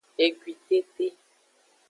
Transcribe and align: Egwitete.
Egwitete. 0.25 1.07